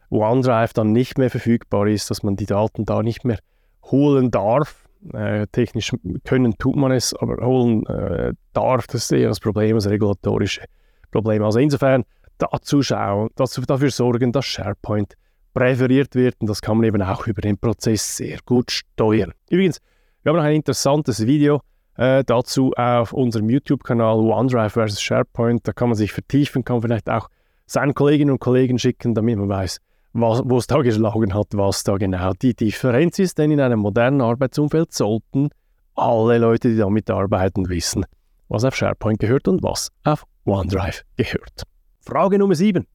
OneDrive 0.10 0.74
dann 0.74 0.94
nicht 0.94 1.18
mehr 1.18 1.30
verfügbar 1.30 1.88
ist, 1.88 2.10
dass 2.10 2.24
man 2.24 2.36
die 2.36 2.46
Daten 2.46 2.86
da 2.86 3.04
nicht 3.04 3.26
mehr 3.26 3.40
holen 3.84 4.32
darf. 4.32 4.88
Äh, 5.14 5.48
technisch 5.52 5.92
können 6.24 6.58
tut 6.58 6.76
man 6.76 6.92
es, 6.92 7.14
aber 7.14 7.46
holen 7.46 7.86
äh, 7.88 8.34
darf, 8.54 8.88
das 8.88 9.04
ist 9.04 9.12
eher 9.12 9.30
das 9.30 9.40
Problem, 9.40 9.76
das 9.76 9.88
regulatorische 9.88 10.64
Problem. 11.12 11.44
Also 11.44 11.60
insofern 11.60 12.04
dazu 12.38 12.82
schauen, 12.82 13.30
dazu, 13.36 13.62
dafür 13.62 13.92
sorgen, 13.92 14.32
dass 14.32 14.46
SharePoint 14.46 15.16
präferiert 15.58 16.14
wird 16.14 16.36
und 16.40 16.48
das 16.48 16.62
kann 16.62 16.78
man 16.78 16.86
eben 16.86 17.02
auch 17.02 17.26
über 17.26 17.42
den 17.42 17.58
Prozess 17.58 18.18
sehr 18.18 18.38
gut 18.46 18.70
steuern. 18.70 19.34
Übrigens, 19.50 19.80
wir 20.22 20.30
haben 20.30 20.38
noch 20.38 20.44
ein 20.44 20.56
interessantes 20.56 21.26
Video 21.26 21.62
äh, 21.96 22.24
dazu 22.24 22.74
auf 22.76 23.12
unserem 23.12 23.50
YouTube-Kanal 23.50 24.20
OneDrive 24.20 24.74
vs. 24.74 25.02
SharePoint. 25.02 25.68
Da 25.68 25.74
kann 25.74 25.90
man 25.90 25.96
sich 25.96 26.12
vertiefen, 26.12 26.64
kann 26.64 26.84
vielleicht 26.84 27.10
auch 27.10 27.28
seinen 27.66 27.96
Kolleginnen 27.96 28.30
und 28.30 28.40
Kollegen 28.40 28.78
schicken, 28.78 29.16
damit 29.16 29.40
man 29.40 29.50
weiß, 29.50 29.80
wo 30.14 30.58
es 30.58 30.68
da 30.68 30.80
geschlagen 30.84 31.34
hat, 31.34 31.48
was 31.54 31.84
da 31.84 31.98
genau 31.98 32.34
die 32.34 32.54
Differenz 32.54 33.18
ist. 33.18 33.40
Denn 33.40 33.50
in 33.50 33.60
einem 33.60 33.80
modernen 33.80 34.22
Arbeitsumfeld 34.22 34.94
sollten 34.94 35.50
alle 35.96 36.38
Leute, 36.38 36.70
die 36.70 36.78
damit 36.78 37.10
arbeiten, 37.10 37.68
wissen, 37.68 38.06
was 38.48 38.64
auf 38.64 38.76
SharePoint 38.76 39.20
gehört 39.20 39.48
und 39.48 39.64
was 39.64 39.90
auf 40.04 40.24
OneDrive 40.46 41.02
gehört. 41.16 41.64
Frage 42.00 42.38
Nummer 42.38 42.54
7. 42.54 42.86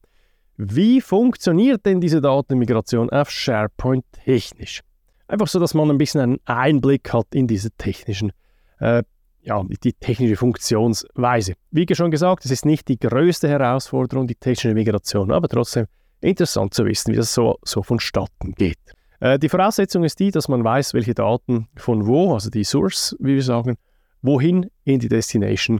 Wie 0.57 1.01
funktioniert 1.01 1.85
denn 1.85 1.99
diese 1.99 2.21
Datenmigration 2.21 3.09
auf 3.09 3.29
SharePoint 3.29 4.05
technisch? 4.11 4.81
Einfach 5.27 5.47
so, 5.47 5.59
dass 5.59 5.73
man 5.73 5.89
ein 5.89 5.97
bisschen 5.97 6.21
einen 6.21 6.39
Einblick 6.45 7.11
hat 7.11 7.27
in 7.33 7.47
diese 7.47 7.71
technischen, 7.71 8.31
äh, 8.79 9.03
ja, 9.41 9.63
die 9.83 9.93
technische 9.93 10.35
Funktionsweise. 10.35 11.53
Wie 11.71 11.87
schon 11.93 12.11
gesagt, 12.11 12.45
es 12.45 12.51
ist 12.51 12.65
nicht 12.65 12.87
die 12.87 12.99
größte 12.99 13.49
Herausforderung, 13.49 14.27
die 14.27 14.35
technische 14.35 14.73
Migration, 14.73 15.31
aber 15.31 15.47
trotzdem 15.47 15.87
interessant 16.21 16.73
zu 16.73 16.85
wissen, 16.85 17.13
wie 17.13 17.17
das 17.17 17.33
so, 17.33 17.57
so 17.63 17.81
vonstatten 17.81 18.53
geht. 18.53 18.77
Äh, 19.19 19.39
die 19.39 19.49
Voraussetzung 19.49 20.03
ist 20.03 20.19
die, 20.19 20.31
dass 20.31 20.47
man 20.47 20.63
weiß, 20.63 20.93
welche 20.93 21.13
Daten 21.13 21.67
von 21.75 22.05
wo, 22.05 22.33
also 22.33 22.49
die 22.49 22.63
Source, 22.63 23.15
wie 23.19 23.35
wir 23.35 23.43
sagen, 23.43 23.77
wohin 24.21 24.69
in 24.83 24.99
die 24.99 25.09
Destination 25.09 25.79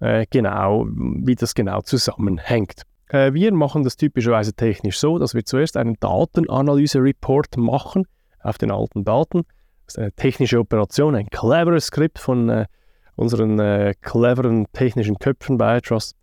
äh, 0.00 0.26
genau, 0.30 0.86
wie 0.88 1.34
das 1.34 1.54
genau 1.54 1.82
zusammenhängt. 1.82 2.82
Äh, 3.14 3.32
wir 3.32 3.54
machen 3.54 3.84
das 3.84 3.96
typischerweise 3.96 4.54
technisch 4.54 4.98
so, 4.98 5.20
dass 5.20 5.34
wir 5.34 5.44
zuerst 5.44 5.76
einen 5.76 5.94
Datenanalyse-Report 6.00 7.56
machen 7.56 8.08
auf 8.40 8.58
den 8.58 8.72
alten 8.72 9.04
Daten. 9.04 9.44
Das 9.86 9.94
ist 9.94 9.98
eine 9.98 10.12
technische 10.12 10.58
Operation, 10.58 11.14
ein 11.14 11.30
cleveres 11.30 11.86
Skript 11.86 12.18
von 12.18 12.48
äh, 12.48 12.66
unseren 13.14 13.60
äh, 13.60 13.94
cleveren 14.00 14.66
technischen 14.72 15.16
Köpfen 15.20 15.58
bei 15.58 15.78
iTrust. 15.78 16.16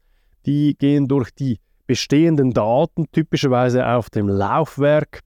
Die 0.46 0.76
gehen 0.78 1.08
durch 1.08 1.34
die 1.34 1.60
bestehenden 1.88 2.52
Daten, 2.52 3.10
typischerweise 3.14 3.88
auf 3.88 4.10
dem 4.10 4.28
Laufwerk, 4.28 5.22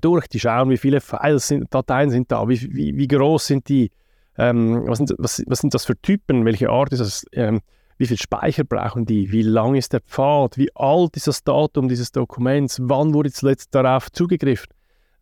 durch. 0.00 0.26
Die 0.28 0.40
schauen, 0.40 0.70
wie 0.70 0.78
viele 0.78 1.00
Files 1.00 1.48
sind, 1.48 1.72
Dateien 1.72 2.10
sind 2.10 2.32
da, 2.32 2.48
wie, 2.48 2.60
wie, 2.74 2.96
wie 2.96 3.06
groß 3.06 3.46
sind 3.46 3.68
die, 3.68 3.90
ähm, 4.38 4.82
was, 4.86 4.98
sind, 4.98 5.14
was, 5.18 5.42
was, 5.46 5.60
sind 5.60 5.74
das 5.74 5.84
für 5.84 6.00
Typen, 6.00 6.44
welche 6.44 6.70
Art 6.70 6.92
ist 6.92 7.00
das, 7.00 7.24
ähm, 7.32 7.60
wie 7.98 8.06
viel 8.06 8.18
Speicher 8.18 8.64
brauchen 8.64 9.06
die, 9.06 9.32
wie 9.32 9.42
lang 9.42 9.74
ist 9.74 9.92
der 9.92 10.00
Pfad, 10.00 10.58
wie 10.58 10.70
alt 10.74 11.16
ist 11.16 11.26
das 11.26 11.42
Datum 11.42 11.88
dieses 11.88 12.12
Dokuments, 12.12 12.78
wann 12.82 13.14
wurde 13.14 13.32
zuletzt 13.32 13.74
darauf 13.74 14.10
zugegriffen 14.12 14.68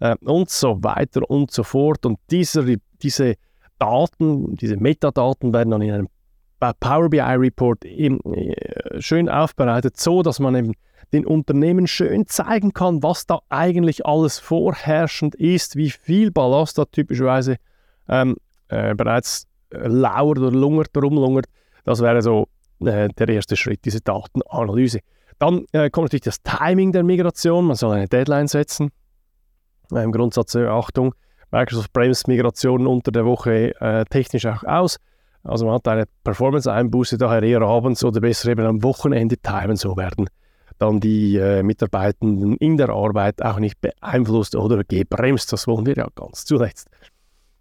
äh, 0.00 0.16
und 0.24 0.50
so 0.50 0.82
weiter 0.82 1.28
und 1.28 1.50
so 1.50 1.62
fort. 1.62 2.04
Und 2.04 2.18
diese, 2.30 2.76
diese 3.02 3.34
Daten, 3.78 4.56
diese 4.56 4.76
Metadaten 4.76 5.52
werden 5.52 5.70
dann 5.70 5.82
in 5.82 5.92
einem 5.92 6.08
Power 6.80 7.10
BI 7.10 7.20
Report 7.20 7.84
eben, 7.84 8.20
äh, 8.32 9.00
schön 9.00 9.28
aufbereitet, 9.28 9.98
so 9.98 10.22
dass 10.22 10.40
man 10.40 10.54
eben 10.54 10.72
den 11.12 11.26
Unternehmen 11.26 11.86
schön 11.86 12.26
zeigen 12.26 12.72
kann, 12.72 13.02
was 13.02 13.26
da 13.26 13.40
eigentlich 13.50 14.06
alles 14.06 14.38
vorherrschend 14.38 15.34
ist, 15.34 15.76
wie 15.76 15.90
viel 15.90 16.30
Ballast 16.30 16.78
da 16.78 16.86
typischerweise 16.86 17.56
ähm, 18.08 18.36
äh, 18.68 18.94
bereits 18.94 19.46
äh, 19.70 19.86
lauert 19.86 20.38
oder 20.38 20.50
lungert, 20.50 20.90
rumlungert. 20.96 21.46
Das 21.84 22.00
wäre 22.00 22.22
so 22.22 22.48
äh, 22.86 23.08
der 23.08 23.28
erste 23.28 23.56
Schritt, 23.56 23.84
diese 23.84 24.00
Datenanalyse. 24.00 25.00
Dann 25.38 25.66
äh, 25.72 25.90
kommt 25.90 26.06
natürlich 26.06 26.22
das 26.22 26.42
Timing 26.42 26.92
der 26.92 27.02
Migration. 27.02 27.66
Man 27.66 27.76
soll 27.76 27.96
eine 27.96 28.08
Deadline 28.08 28.48
setzen. 28.48 28.90
Im 29.90 30.12
Grundsatz, 30.12 30.54
äh, 30.54 30.66
Achtung, 30.66 31.14
Microsoft 31.50 31.92
bremst 31.92 32.28
Migrationen 32.28 32.86
unter 32.86 33.12
der 33.12 33.24
Woche 33.24 33.78
äh, 33.80 34.04
technisch 34.06 34.46
auch 34.46 34.64
aus. 34.64 34.98
Also 35.42 35.66
man 35.66 35.74
hat 35.74 35.86
eine 35.88 36.04
Performance-Einbuße 36.24 37.18
daher 37.18 37.42
eher 37.42 37.62
abends 37.62 38.02
oder 38.02 38.20
besser 38.20 38.50
eben 38.50 38.64
am 38.64 38.82
Wochenende 38.82 39.36
timen. 39.36 39.76
So 39.76 39.96
werden 39.96 40.26
dann 40.78 41.00
die 41.00 41.36
äh, 41.36 41.62
Mitarbeitenden 41.62 42.56
in 42.56 42.76
der 42.76 42.88
Arbeit 42.88 43.42
auch 43.42 43.58
nicht 43.58 43.80
beeinflusst 43.80 44.56
oder 44.56 44.82
gebremst. 44.84 45.52
Das 45.52 45.66
wollen 45.66 45.86
wir 45.86 45.94
ja 45.94 46.08
ganz 46.14 46.44
zuletzt. 46.44 46.88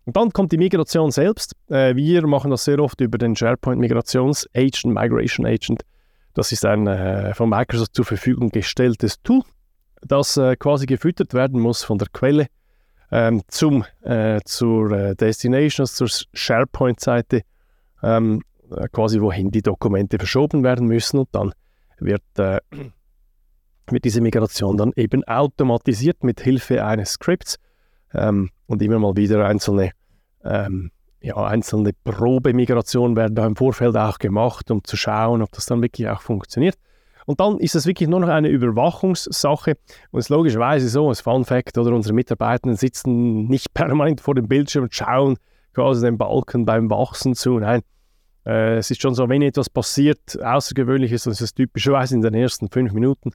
Und 0.06 0.18
dann 0.18 0.32
kommt 0.32 0.52
die 0.52 0.58
Migration 0.58 1.12
selbst. 1.12 1.54
Äh, 1.70 1.96
wir 1.96 2.28
machen 2.28 2.52
das 2.52 2.66
sehr 2.66 2.80
oft 2.80 3.00
über 3.02 3.18
den 3.18 3.36
SharePoint 3.36 3.80
Migrations 3.80 4.50
Agent, 4.54 4.94
Migration 4.94 5.46
Agent. 5.46 5.84
Das 6.34 6.52
ist 6.52 6.66
ein 6.66 6.88
äh, 6.88 7.34
von 7.34 7.50
Microsoft 7.50 7.96
zur 7.96 8.06
Verfügung 8.06 8.50
gestelltes 8.50 9.22
Tool, 9.22 9.44
das 10.02 10.36
äh, 10.36 10.56
quasi 10.56 10.86
gefüttert 10.86 11.34
werden 11.34 11.60
muss 11.62 11.84
von 11.84 11.98
der 11.98 12.08
Quelle 12.12 12.48
ähm, 13.12 13.44
zum, 13.48 13.86
äh, 14.02 14.40
zur 14.44 14.92
äh, 14.92 15.16
Destination, 15.16 15.84
also 15.84 16.08
zur 16.08 16.26
SharePoint-Seite, 16.34 17.44
ähm, 18.02 18.42
äh, 18.76 18.88
quasi 18.92 19.22
wohin 19.22 19.52
die 19.52 19.62
Dokumente 19.62 20.18
verschoben 20.18 20.64
werden 20.64 20.88
müssen 20.88 21.20
und 21.20 21.30
dann 21.32 21.54
wird, 22.00 22.24
wird 22.36 24.04
diese 24.04 24.20
Migration 24.20 24.76
dann 24.76 24.92
eben 24.96 25.24
automatisiert 25.26 26.24
mit 26.24 26.42
Hilfe 26.42 26.84
eines 26.84 27.12
Scripts 27.12 27.60
ähm, 28.14 28.50
und 28.68 28.82
immer 28.82 29.00
mal 29.00 29.16
wieder 29.16 29.46
einzelne, 29.46 29.92
ähm, 30.44 30.92
ja, 31.22 31.36
einzelne 31.38 31.92
Probemigrationen 32.04 33.16
werden 33.16 33.36
da 33.36 33.46
im 33.46 33.56
Vorfeld 33.56 33.96
auch 33.96 34.20
gemacht, 34.20 34.70
um 34.72 34.84
zu 34.84 34.98
schauen, 34.98 35.42
ob 35.42 35.52
das 35.52 35.66
dann 35.66 35.82
wirklich 35.82 36.08
auch 36.10 36.22
funktioniert. 36.22 36.76
Und 37.26 37.40
dann 37.40 37.58
ist 37.60 37.76
es 37.76 37.86
wirklich 37.86 38.10
nur 38.10 38.20
noch 38.20 38.28
eine 38.28 38.50
Überwachungssache. 38.50 39.78
Und 40.12 40.20
es 40.20 40.26
ist 40.26 40.30
logischerweise 40.30 40.90
so, 40.90 41.08
als 41.08 41.22
Fun 41.22 41.46
Fact, 41.46 41.78
oder 41.78 41.94
unsere 41.94 42.14
Mitarbeiter 42.14 42.74
sitzen 42.76 43.46
nicht 43.46 43.74
permanent 43.74 44.22
vor 44.22 44.36
dem 44.36 44.48
Bildschirm 44.48 44.84
und 44.84 44.94
schauen 44.94 45.38
quasi 45.74 46.06
den 46.06 46.18
Balken 46.18 46.66
beim 46.66 46.90
Wachsen 46.90 47.34
zu. 47.36 47.60
Nein, 47.60 47.82
äh, 48.46 48.78
es 48.78 48.92
ist 48.92 49.02
schon 49.02 49.16
so, 49.16 49.30
wenn 49.30 49.42
etwas 49.42 49.70
passiert, 49.70 50.42
Außergewöhnliches, 50.42 51.24
dann 51.24 51.34
ist 51.34 51.42
es 51.42 51.54
typischerweise 51.54 52.16
in 52.16 52.22
den 52.22 52.34
ersten 52.34 52.70
fünf 52.70 52.94
Minuten. 52.94 53.32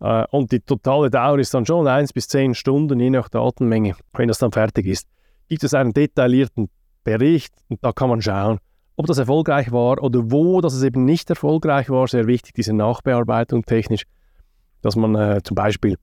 Äh, 0.00 0.24
und 0.30 0.52
die 0.52 0.60
totale 0.60 1.10
Dauer 1.10 1.38
ist 1.38 1.54
dann 1.54 1.66
schon 1.66 1.86
1 1.86 2.12
bis 2.12 2.28
10 2.28 2.54
Stunden, 2.54 3.00
je 3.00 3.10
nach 3.10 3.28
Datenmenge, 3.28 3.94
wenn 4.14 4.28
das 4.28 4.38
dann 4.38 4.52
fertig 4.52 4.86
ist. 4.86 5.08
Gibt 5.48 5.64
es 5.64 5.74
einen 5.74 5.92
detaillierten 5.92 6.70
Bericht 7.04 7.54
und 7.68 7.84
da 7.84 7.92
kann 7.92 8.08
man 8.08 8.22
schauen, 8.22 8.58
ob 8.96 9.06
das 9.06 9.18
erfolgreich 9.18 9.72
war 9.72 10.02
oder 10.02 10.30
wo 10.30 10.60
dass 10.60 10.74
es 10.74 10.82
eben 10.82 11.04
nicht 11.04 11.28
erfolgreich 11.30 11.90
war. 11.90 12.06
Sehr 12.06 12.26
wichtig, 12.26 12.54
diese 12.54 12.72
Nachbearbeitung 12.72 13.64
technisch, 13.64 14.04
dass 14.80 14.96
man 14.96 15.14
äh, 15.14 15.40
zum 15.42 15.54
Beispiel 15.54 15.96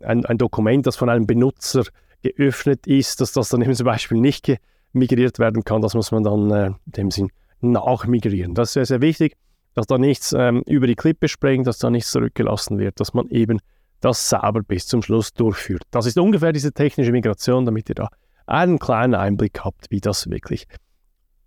ein, 0.00 0.24
ein, 0.24 0.38
Dokument, 0.38 0.86
das 0.86 0.96
von 0.96 1.10
einem 1.10 1.26
Benutzer 1.26 1.84
geöffnet 2.22 2.86
ist, 2.86 3.20
dass 3.20 3.32
das 3.32 3.50
dann 3.50 3.62
eben 3.62 3.74
zum 3.74 3.84
Beispiel 3.84 4.18
nicht 4.18 4.50
migriert 4.92 5.38
werden 5.38 5.64
kann, 5.64 5.82
das 5.82 5.94
muss 5.94 6.10
man 6.10 6.24
dann 6.24 6.50
äh, 6.50 6.66
in 6.66 6.74
dem 6.86 7.10
Sinn 7.10 7.30
nachmigrieren. 7.60 8.54
Das 8.54 8.70
ist 8.70 8.72
sehr, 8.74 8.86
sehr 8.86 9.00
wichtig 9.02 9.36
dass 9.74 9.86
da 9.86 9.98
nichts 9.98 10.32
ähm, 10.32 10.62
über 10.66 10.86
die 10.86 10.96
Klippe 10.96 11.28
springt, 11.28 11.66
dass 11.66 11.78
da 11.78 11.90
nichts 11.90 12.10
zurückgelassen 12.10 12.78
wird, 12.78 13.00
dass 13.00 13.14
man 13.14 13.28
eben 13.28 13.60
das 14.00 14.28
sauber 14.28 14.62
bis 14.62 14.86
zum 14.86 15.02
Schluss 15.02 15.32
durchführt. 15.32 15.82
Das 15.90 16.06
ist 16.06 16.18
ungefähr 16.18 16.52
diese 16.52 16.72
technische 16.72 17.12
Migration, 17.12 17.66
damit 17.66 17.88
ihr 17.88 17.94
da 17.94 18.08
einen 18.46 18.78
kleinen 18.78 19.14
Einblick 19.14 19.60
habt, 19.64 19.90
wie 19.90 20.00
das 20.00 20.28
wirklich 20.28 20.66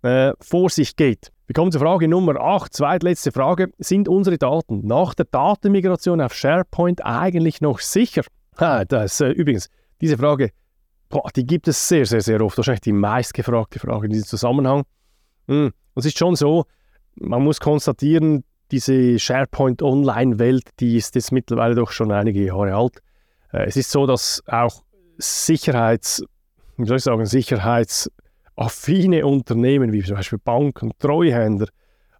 äh, 0.02 0.32
vor 0.40 0.70
sich 0.70 0.96
geht. 0.96 1.30
Wir 1.46 1.54
kommen 1.54 1.72
zur 1.72 1.82
Frage 1.82 2.08
Nummer 2.08 2.40
8, 2.40 2.72
zweitletzte 2.72 3.32
Frage. 3.32 3.70
Sind 3.78 4.08
unsere 4.08 4.38
Daten 4.38 4.86
nach 4.86 5.12
der 5.14 5.26
Datenmigration 5.26 6.20
auf 6.20 6.32
SharePoint 6.32 7.04
eigentlich 7.04 7.60
noch 7.60 7.80
sicher? 7.80 8.22
Ha, 8.58 8.84
das, 8.84 9.20
äh, 9.20 9.28
übrigens, 9.28 9.68
diese 10.00 10.16
Frage, 10.16 10.50
boah, 11.10 11.28
die 11.34 11.46
gibt 11.46 11.68
es 11.68 11.88
sehr, 11.88 12.06
sehr, 12.06 12.22
sehr 12.22 12.40
oft. 12.40 12.56
Wahrscheinlich 12.56 12.80
die 12.80 12.92
meistgefragte 12.92 13.78
Frage 13.78 14.06
in 14.06 14.12
diesem 14.12 14.26
Zusammenhang. 14.26 14.84
Hm. 15.48 15.66
Und 15.66 16.00
es 16.00 16.06
ist 16.06 16.18
schon 16.18 16.34
so, 16.36 16.64
man 17.16 17.42
muss 17.42 17.60
konstatieren, 17.60 18.44
diese 18.70 19.18
SharePoint 19.18 19.82
Online-Welt, 19.82 20.64
die 20.80 20.96
ist 20.96 21.14
jetzt 21.14 21.32
mittlerweile 21.32 21.74
doch 21.74 21.90
schon 21.90 22.12
einige 22.12 22.44
Jahre 22.44 22.74
alt. 22.74 23.02
Äh, 23.52 23.66
es 23.66 23.76
ist 23.76 23.90
so, 23.90 24.06
dass 24.06 24.42
auch 24.46 24.82
Sicherheits, 25.18 26.24
wie 26.76 26.86
soll 26.86 26.96
ich 26.96 27.04
sagen, 27.04 27.24
sicherheitsaffine 27.24 29.24
Unternehmen 29.24 29.92
wie 29.92 30.02
zum 30.02 30.16
Beispiel 30.16 30.40
Banken, 30.42 30.90
Treuhänder, 30.98 31.66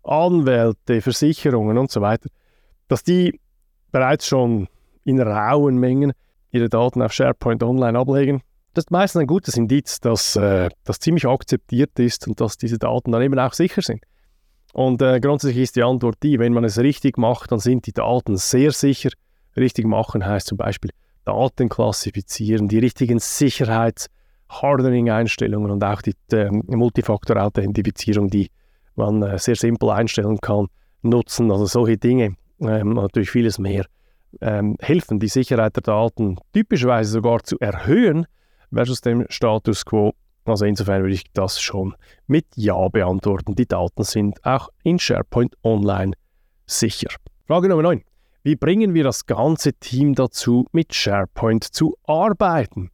Anwälte, 0.05 1.01
Versicherungen 1.01 1.77
und 1.77 1.91
so 1.91 2.01
weiter, 2.01 2.29
dass 2.87 3.03
die 3.03 3.41
bereits 3.91 4.29
schon 4.29 4.69
in 5.03 5.21
rauen 5.21 5.79
Mengen 5.79 6.13
ihre 6.51 6.69
Daten 6.69 7.03
auf 7.03 7.13
SharePoint 7.13 7.63
Online 7.63 7.99
ablegen. 7.99 8.43
Das 8.75 8.85
ist 8.85 8.91
meistens 8.91 9.23
ein 9.23 9.27
gutes 9.27 9.57
Indiz, 9.57 10.01
dass 10.01 10.37
äh, 10.37 10.69
das 10.85 11.01
ziemlich 11.01 11.27
akzeptiert 11.27 11.99
ist 11.99 12.29
und 12.29 12.41
dass 12.41 12.57
diese 12.57 12.79
Daten 12.79 13.13
dann 13.13 13.23
eben 13.23 13.39
auch 13.39 13.55
sicher 13.55 13.83
sind. 13.83 14.05
Und 14.75 15.01
äh, 15.03 15.21
grundsätzlich 15.21 15.63
ist 15.63 15.77
die 15.77 15.85
Antwort 15.85 16.17
die, 16.25 16.41
wenn 16.41 16.53
man 16.53 16.65
es 16.65 16.79
richtig 16.79 17.17
macht, 17.17 17.53
dann 17.53 17.61
sind 17.61 17.87
die 17.87 17.93
Daten 17.93 18.37
sehr 18.37 18.73
sicher. 18.73 19.11
Richtig 19.57 19.87
machen 19.87 20.27
heißt 20.27 20.49
zum 20.49 20.59
Beispiel 20.59 20.91
Daten 21.25 21.69
klassifizieren, 21.69 22.67
die 22.67 22.81
richtigen 22.81 23.21
Sicherheits-Hardening-Einstellungen 23.21 25.71
und 25.71 25.85
auch 25.85 26.03
die 26.03 26.17
äh, 26.33 26.51
Multifaktor-Authentifizierung, 26.51 28.31
die 28.31 28.51
man 28.97 29.23
äh, 29.23 29.39
sehr 29.39 29.55
simpel 29.55 29.91
einstellen 29.91 30.41
kann, 30.41 30.67
nutzen. 31.03 31.53
Also 31.53 31.67
solche 31.67 31.97
Dinge, 31.97 32.35
ähm, 32.61 32.95
natürlich 32.95 33.31
vieles 33.31 33.61
mehr, 33.61 33.87
ähm, 34.41 34.77
helfen, 34.81 35.21
die 35.21 35.29
Sicherheit 35.29 35.77
der 35.77 35.85
Daten 35.85 36.37
typischerweise 36.53 37.13
sogar 37.13 37.45
zu 37.45 37.61
erhöhen 37.61 38.27
versus 38.73 39.01
dem 39.01 39.25
Status 39.29 39.85
quo 39.85 40.15
also 40.45 40.65
insofern 40.65 41.03
würde 41.03 41.15
ich 41.15 41.25
das 41.33 41.61
schon 41.61 41.95
mit 42.27 42.47
Ja 42.57 42.89
beantworten. 42.89 43.55
Die 43.55 43.67
Daten 43.67 44.05
sind 44.05 44.45
auch 44.45 44.69
in 44.83 44.99
SharePoint 44.99 45.57
Online 45.63 46.13
sicher. 46.67 47.09
Frage 47.47 47.69
Nummer 47.69 47.83
9. 47.83 48.03
Wie 48.43 48.57
bringen 48.57 48.93
wir 48.93 49.05
das 49.05 49.25
ganze 49.25 49.73
Team 49.73 50.15
dazu, 50.15 50.67
mit 50.73 50.95
SharePoint 50.95 51.65
zu 51.65 51.97
arbeiten? 52.07 52.91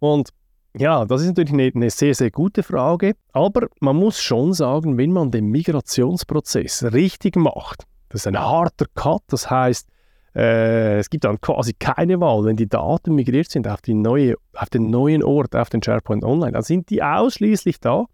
Und 0.00 0.30
ja, 0.76 1.04
das 1.04 1.22
ist 1.22 1.28
natürlich 1.28 1.52
eine, 1.52 1.70
eine, 1.74 1.90
sehr, 1.90 2.14
sehr 2.14 2.30
gute 2.30 2.62
Frage, 2.62 3.14
aber 3.32 3.68
man 3.80 3.96
muss 3.96 4.20
schon 4.20 4.52
sagen, 4.52 4.98
wenn 4.98 5.12
man 5.12 5.30
den 5.30 5.46
Migrationsprozess 5.46 6.92
richtig 6.92 7.36
macht, 7.36 7.84
das 8.08 8.22
ist 8.22 8.26
ein 8.26 8.38
harter 8.38 8.86
Cut, 8.94 9.22
das 9.28 9.50
heißt, 9.50 9.88
äh, 10.34 10.98
es 10.98 11.10
gibt 11.10 11.24
dann 11.24 11.40
quasi 11.40 11.72
keine 11.72 12.20
Wahl, 12.20 12.44
wenn 12.44 12.56
die 12.56 12.68
Daten 12.68 13.14
migriert 13.14 13.50
sind 13.50 13.66
auf, 13.66 13.80
neue, 13.86 14.36
auf 14.54 14.70
den 14.70 14.90
neuen 14.90 15.22
Ort, 15.22 15.56
auf 15.56 15.70
den 15.70 15.82
SharePoint 15.82 16.24
Online, 16.24 16.52
dann 16.52 16.62
sind 16.62 16.90
die 16.90 17.02
ausschließlich 17.02 17.80
da. 17.80 18.06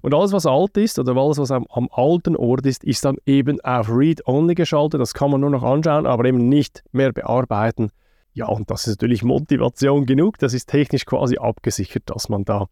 Und 0.00 0.14
alles, 0.14 0.32
was 0.32 0.46
alt 0.46 0.76
ist 0.78 0.98
oder 0.98 1.14
alles, 1.16 1.38
was 1.38 1.50
am, 1.50 1.66
am 1.68 1.88
alten 1.92 2.34
Ort 2.34 2.64
ist, 2.64 2.82
ist 2.82 3.04
dann 3.04 3.18
eben 3.26 3.60
auf 3.60 3.90
Read-Only 3.90 4.54
geschaltet. 4.54 5.00
Das 5.00 5.12
kann 5.12 5.30
man 5.30 5.42
nur 5.42 5.50
noch 5.50 5.62
anschauen, 5.62 6.06
aber 6.06 6.24
eben 6.24 6.48
nicht 6.48 6.82
mehr 6.92 7.12
bearbeiten. 7.12 7.90
Ja, 8.32 8.46
und 8.46 8.70
das 8.70 8.86
ist 8.86 9.00
natürlich 9.00 9.22
Motivation 9.22 10.06
genug. 10.06 10.38
Das 10.38 10.54
ist 10.54 10.68
technisch 10.68 11.04
quasi 11.04 11.36
abgesichert, 11.36 12.04
dass 12.06 12.30
man 12.30 12.44
da 12.44 12.68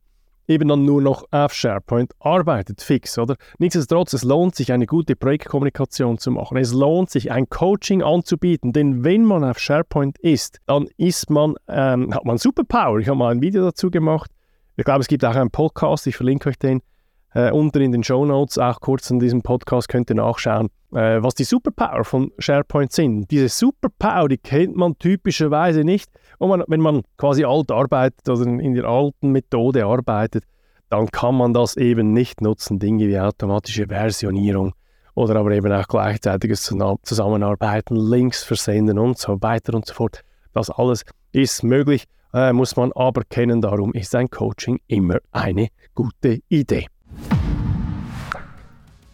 eben 0.50 0.68
dann 0.68 0.84
nur 0.84 1.00
noch 1.00 1.24
auf 1.30 1.54
SharePoint 1.54 2.12
arbeitet, 2.18 2.82
fix, 2.82 3.16
oder? 3.18 3.36
Nichtsdestotrotz, 3.58 4.12
es 4.12 4.24
lohnt 4.24 4.56
sich, 4.56 4.72
eine 4.72 4.86
gute 4.86 5.14
Projektkommunikation 5.14 6.18
zu 6.18 6.32
machen. 6.32 6.56
Es 6.56 6.72
lohnt 6.72 7.08
sich, 7.08 7.30
ein 7.30 7.48
Coaching 7.48 8.02
anzubieten, 8.02 8.72
denn 8.72 9.04
wenn 9.04 9.24
man 9.24 9.44
auf 9.44 9.58
SharePoint 9.58 10.18
ist, 10.18 10.58
dann 10.66 10.88
ist 10.96 11.30
man, 11.30 11.54
ähm, 11.68 12.12
hat 12.12 12.24
man 12.24 12.36
Superpower. 12.36 12.98
Ich 12.98 13.08
habe 13.08 13.18
mal 13.18 13.32
ein 13.32 13.40
Video 13.40 13.62
dazu 13.62 13.90
gemacht. 13.90 14.30
Ich 14.76 14.84
glaube, 14.84 15.00
es 15.00 15.08
gibt 15.08 15.24
auch 15.24 15.36
einen 15.36 15.50
Podcast, 15.50 16.06
ich 16.06 16.16
verlinke 16.16 16.48
euch 16.48 16.58
den 16.58 16.82
äh, 17.34 17.50
unten 17.50 17.80
in 17.82 17.92
den 17.92 18.02
Show 18.02 18.24
Notes, 18.24 18.58
auch 18.58 18.80
kurz 18.80 19.10
in 19.10 19.20
diesem 19.20 19.42
Podcast 19.42 19.88
könnt 19.88 20.10
ihr 20.10 20.16
nachschauen, 20.16 20.68
äh, 20.92 21.22
was 21.22 21.34
die 21.34 21.44
Superpower 21.44 22.04
von 22.04 22.32
SharePoint 22.38 22.92
sind. 22.92 23.30
Diese 23.30 23.48
Superpower, 23.48 24.28
die 24.28 24.38
kennt 24.38 24.76
man 24.76 24.98
typischerweise 24.98 25.84
nicht. 25.84 26.10
Und 26.38 26.48
man, 26.48 26.64
wenn 26.66 26.80
man 26.80 27.02
quasi 27.16 27.44
alt 27.44 27.70
arbeitet 27.70 28.28
oder 28.28 28.46
in 28.46 28.74
der 28.74 28.84
alten 28.84 29.30
Methode 29.30 29.84
arbeitet, 29.84 30.44
dann 30.88 31.06
kann 31.10 31.36
man 31.36 31.54
das 31.54 31.76
eben 31.76 32.12
nicht 32.12 32.40
nutzen. 32.40 32.78
Dinge 32.78 33.06
wie 33.06 33.18
automatische 33.18 33.86
Versionierung 33.86 34.72
oder 35.14 35.36
aber 35.36 35.52
eben 35.52 35.72
auch 35.72 35.86
gleichzeitiges 35.86 36.62
Zusammenarbeiten, 37.02 37.96
Links 37.96 38.42
versenden 38.42 38.98
und 38.98 39.18
so 39.18 39.40
weiter 39.40 39.74
und 39.74 39.86
so 39.86 39.94
fort. 39.94 40.22
Das 40.52 40.70
alles 40.70 41.04
ist 41.32 41.62
möglich, 41.62 42.06
äh, 42.34 42.52
muss 42.52 42.74
man 42.76 42.92
aber 42.92 43.22
kennen. 43.24 43.60
Darum 43.60 43.92
ist 43.92 44.14
ein 44.14 44.30
Coaching 44.30 44.80
immer 44.88 45.18
eine 45.30 45.68
gute 45.94 46.40
Idee. 46.48 46.86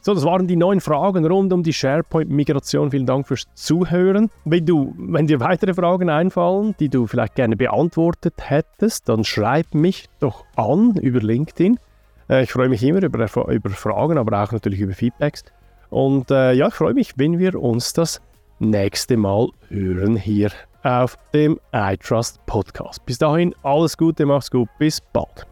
So, 0.06 0.14
das 0.14 0.24
waren 0.24 0.46
die 0.46 0.54
neun 0.54 0.80
Fragen 0.80 1.26
rund 1.26 1.52
um 1.52 1.64
die 1.64 1.72
SharePoint-Migration. 1.72 2.92
Vielen 2.92 3.06
Dank 3.06 3.26
fürs 3.26 3.48
Zuhören. 3.54 4.30
Wenn, 4.44 4.64
du, 4.64 4.94
wenn 4.96 5.26
dir 5.26 5.40
weitere 5.40 5.74
Fragen 5.74 6.10
einfallen, 6.10 6.76
die 6.78 6.88
du 6.88 7.08
vielleicht 7.08 7.34
gerne 7.34 7.56
beantwortet 7.56 8.34
hättest, 8.38 9.08
dann 9.08 9.24
schreib 9.24 9.74
mich 9.74 10.08
doch 10.20 10.44
an 10.54 10.94
über 10.94 11.18
LinkedIn. 11.18 11.80
Äh, 12.30 12.44
ich 12.44 12.52
freue 12.52 12.68
mich 12.68 12.84
immer 12.84 13.02
über, 13.02 13.48
über 13.48 13.70
Fragen, 13.70 14.16
aber 14.16 14.44
auch 14.44 14.52
natürlich 14.52 14.78
über 14.78 14.92
Feedbacks. 14.92 15.42
Und 15.90 16.30
äh, 16.30 16.52
ja, 16.52 16.68
ich 16.68 16.74
freue 16.74 16.94
mich, 16.94 17.14
wenn 17.16 17.40
wir 17.40 17.60
uns 17.60 17.92
das 17.92 18.22
nächste 18.60 19.16
Mal 19.16 19.48
hören 19.70 20.14
hier 20.14 20.52
auf 20.84 21.18
dem 21.34 21.58
iTrust 21.72 22.38
Podcast. 22.46 23.04
Bis 23.06 23.18
dahin, 23.18 23.56
alles 23.64 23.96
Gute, 23.96 24.24
mach's 24.24 24.52
gut, 24.52 24.68
bis 24.78 25.00
bald. 25.00 25.48